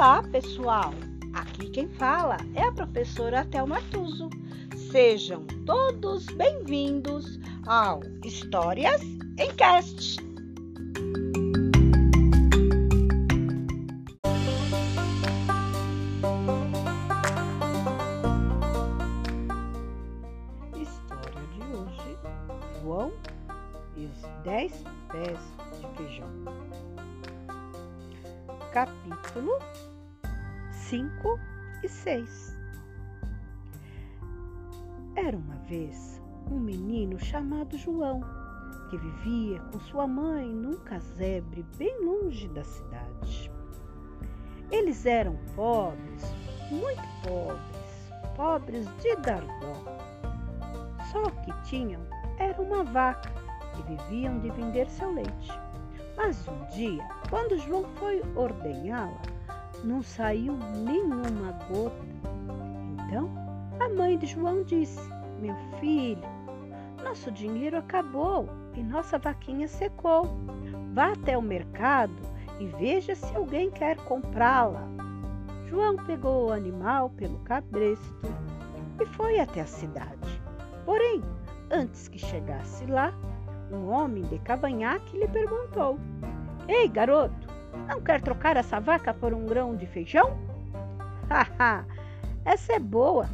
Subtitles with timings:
[0.00, 0.94] Olá, pessoal!
[1.34, 4.30] Aqui quem fala é a professora Thelma Tuso.
[4.90, 10.16] Sejam todos bem-vindos ao Histórias em Cast.
[20.80, 22.18] História de hoje:
[22.80, 23.12] João
[23.98, 25.38] e os Dez Pés
[25.78, 26.30] de Feijão.
[28.72, 29.58] Capítulo
[30.90, 31.38] 5
[31.84, 32.58] e 6
[35.14, 38.20] Era uma vez um menino chamado João
[38.90, 43.52] que vivia com sua mãe num casebre bem longe da cidade.
[44.72, 46.34] Eles eram pobres,
[46.72, 49.84] muito pobres, pobres de dar dó.
[51.12, 52.00] Só o que tinham
[52.36, 53.30] era uma vaca
[53.78, 55.52] e viviam de vender seu leite.
[56.16, 59.39] Mas um dia, quando João foi ordenhá-la,
[59.84, 62.10] não saiu nenhuma gota.
[63.06, 63.30] Então,
[63.80, 65.00] a mãe de João disse:
[65.40, 66.22] Meu filho,
[67.02, 70.28] nosso dinheiro acabou e nossa vaquinha secou.
[70.92, 72.14] Vá até o mercado
[72.58, 74.88] e veja se alguém quer comprá-la.
[75.66, 78.28] João pegou o animal pelo cabresto
[79.00, 80.42] e foi até a cidade.
[80.84, 81.22] Porém,
[81.70, 83.14] antes que chegasse lá,
[83.72, 85.98] um homem de cavanhaque lhe perguntou:
[86.68, 87.48] Ei, garoto,
[87.88, 90.38] não quer trocar essa vaca por um grão de feijão?
[91.30, 91.86] Haha,
[92.44, 93.28] essa é boa.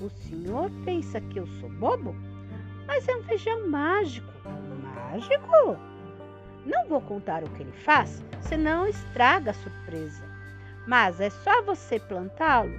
[0.00, 2.14] O senhor pensa que eu sou bobo?
[2.86, 4.32] Mas é um feijão mágico.
[4.94, 5.76] Mágico?
[6.64, 10.24] Não vou contar o que ele faz, senão estraga a surpresa.
[10.86, 12.78] Mas é só você plantá-lo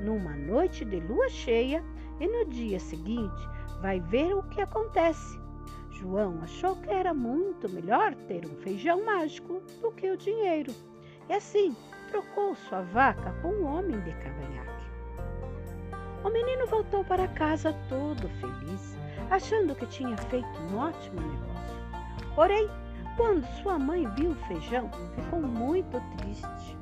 [0.00, 1.82] numa noite de lua cheia
[2.20, 3.48] e no dia seguinte
[3.80, 5.43] vai ver o que acontece.
[5.94, 10.74] João achou que era muito melhor ter um feijão mágico do que o dinheiro.
[11.28, 11.74] E assim
[12.10, 14.74] trocou sua vaca com um homem de cavanhaque.
[16.24, 18.96] O menino voltou para casa todo feliz,
[19.30, 22.34] achando que tinha feito um ótimo negócio.
[22.34, 22.68] Porém,
[23.16, 26.76] quando sua mãe viu o feijão, ficou muito triste.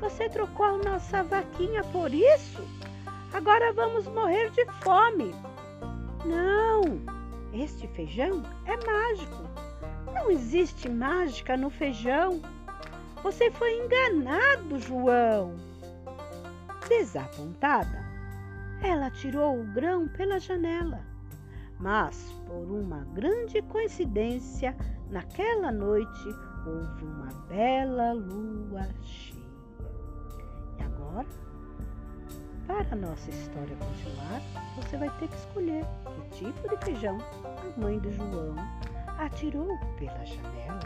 [0.00, 2.62] Você trocou a nossa vaquinha por isso?
[3.32, 5.34] Agora vamos morrer de fome.
[6.24, 7.17] Não,
[7.52, 9.42] este feijão é mágico.
[10.14, 12.40] Não existe mágica no feijão.
[13.22, 15.54] Você foi enganado, João.
[16.88, 18.04] Desapontada,
[18.82, 21.00] ela tirou o grão pela janela.
[21.78, 24.76] Mas, por uma grande coincidência,
[25.10, 26.28] naquela noite
[26.66, 29.38] houve uma bela lua cheia.
[30.78, 31.26] E agora,
[32.68, 34.42] para a nossa história continuar,
[34.76, 35.86] você vai ter que escolher
[36.30, 38.54] que tipo de feijão a mãe do João
[39.16, 39.66] atirou
[39.98, 40.78] pela janela.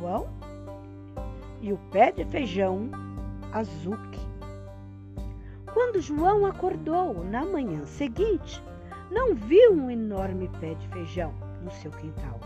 [0.00, 0.43] João
[1.64, 2.90] e o pé de feijão
[3.50, 4.20] azuki.
[5.72, 8.62] Quando João acordou na manhã seguinte,
[9.10, 11.32] não viu um enorme pé de feijão
[11.62, 12.38] no seu quintal.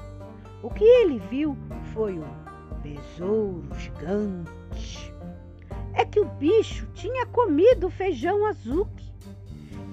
[0.62, 1.56] O que ele viu
[1.92, 5.12] foi um besouro gigante.
[5.94, 9.12] É que o bicho tinha comido o feijão azuki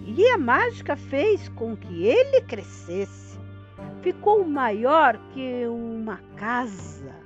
[0.06, 3.40] e a mágica fez com que ele crescesse.
[4.04, 7.26] Ficou maior que uma casa.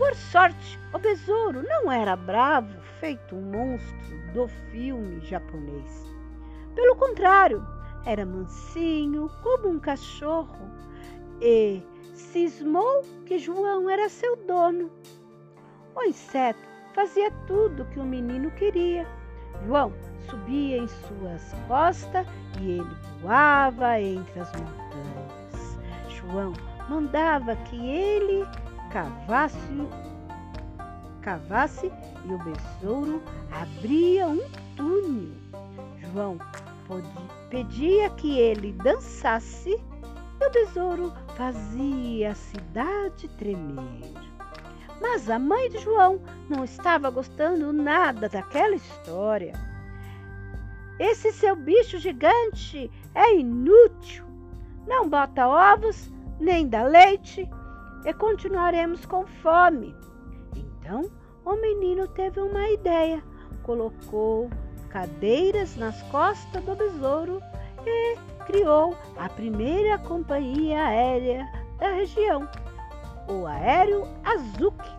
[0.00, 6.10] Por sorte, o besouro não era bravo, feito um monstro do filme japonês.
[6.74, 7.62] Pelo contrário,
[8.06, 10.70] era mansinho como um cachorro
[11.42, 11.82] e
[12.14, 14.90] cismou que João era seu dono.
[15.94, 19.06] O inseto fazia tudo que o menino queria.
[19.66, 19.92] João
[20.30, 22.26] subia em suas costas
[22.58, 25.78] e ele voava entre as montanhas.
[26.08, 26.54] João
[26.88, 28.46] mandava que ele
[28.90, 29.88] cavasse,
[31.22, 31.92] cavasse
[32.24, 33.22] e o besouro
[33.52, 34.40] abria um
[34.76, 35.32] túnel.
[36.12, 36.38] João
[37.48, 44.12] pedia que ele dançasse e o besouro fazia a cidade tremer.
[45.00, 49.52] Mas a mãe de João não estava gostando nada daquela história.
[50.98, 54.24] Esse seu bicho gigante é inútil.
[54.86, 57.48] Não bota ovos, nem dá leite,
[58.04, 59.94] e continuaremos com fome.
[60.54, 61.10] Então
[61.44, 63.22] o menino teve uma ideia.
[63.62, 64.50] Colocou
[64.88, 67.40] cadeiras nas costas do besouro
[67.86, 71.46] e criou a primeira companhia aérea
[71.78, 72.48] da região,
[73.28, 74.90] o Aéreo Azuki,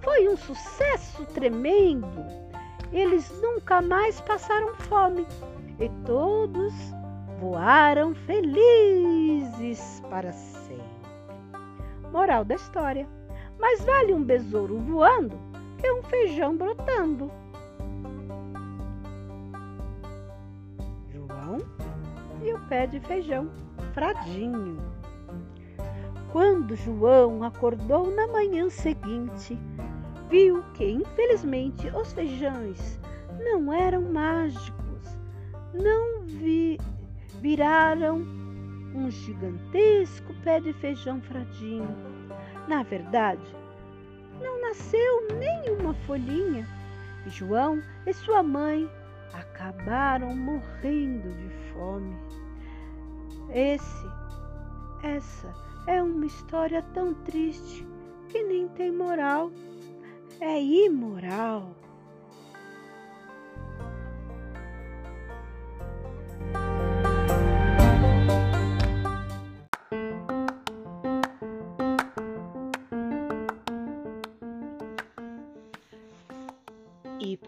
[0.00, 2.24] foi um sucesso tremendo.
[2.92, 5.26] Eles nunca mais passaram fome
[5.80, 6.72] e todos
[7.40, 10.65] voaram felizes para sempre.
[12.16, 13.06] Moral da história:
[13.60, 15.38] mais vale um besouro voando
[15.76, 17.30] que um feijão brotando.
[21.12, 21.58] João
[22.42, 23.50] e o pé de feijão,
[23.92, 24.78] Fradinho.
[26.32, 29.58] Quando João acordou na manhã seguinte,
[30.30, 32.98] viu que, infelizmente, os feijões
[33.44, 35.18] não eram mágicos,
[35.74, 36.78] não vi,
[37.42, 38.45] viraram
[38.96, 41.94] um gigantesco pé de feijão fradinho.
[42.66, 43.54] Na verdade,
[44.40, 46.66] não nasceu nenhuma folhinha
[47.26, 48.88] e João e sua mãe
[49.32, 52.16] acabaram morrendo de fome.
[53.50, 54.06] Esse,
[55.02, 55.54] essa
[55.86, 57.86] é uma história tão triste
[58.28, 59.50] que nem tem moral.
[60.40, 61.74] É imoral.